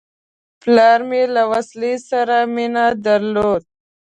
پلار 0.61 0.99
مې 1.09 1.23
له 1.35 1.43
وسلې 1.51 1.93
سره 2.09 2.37
مینه 2.53 2.85
درلوده. 3.05 3.67